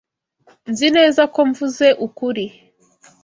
[0.71, 2.45] Nzi neza ko mvuze ukuri.